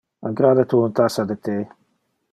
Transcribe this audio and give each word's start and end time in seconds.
Agrada 0.29 0.63
tu 0.71 0.79
un 0.87 0.95
tassa 1.01 1.27
de 1.33 1.37
the? 1.49 1.57